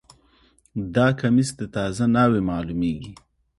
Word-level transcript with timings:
دا 0.95 1.07
کمیس 1.19 1.49
د 1.59 1.61
تازه 1.75 2.05
ناوې 2.15 2.41
معلومیږي 2.49 3.11